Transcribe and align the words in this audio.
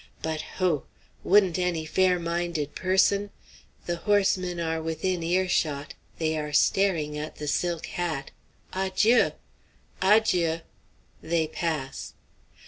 But, 0.23 0.41
hooh! 0.57 0.85
wouldn't 1.23 1.59
any 1.59 1.85
fair 1.85 2.17
minded 2.17 2.73
person" 2.73 3.29
the 3.85 3.97
horsemen 3.97 4.59
are 4.59 4.81
within 4.81 5.21
earshot; 5.21 5.93
they 6.17 6.35
are 6.39 6.53
staring 6.53 7.19
at 7.19 7.35
the 7.35 7.47
silk 7.47 7.85
hat 7.85 8.31
"Adjieu." 8.73 9.33
"Adjieu." 10.01 10.61
They 11.21 11.45
pass. 11.47 12.15